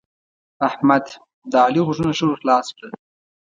احمد؛ 0.67 1.05
د 1.51 1.53
علي 1.65 1.81
غوږونه 1.85 2.13
ښه 2.17 2.23
ور 2.25 2.35
خلاص 2.41 2.67
کړل. 2.75 2.91